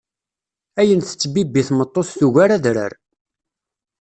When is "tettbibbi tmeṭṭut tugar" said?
1.03-2.49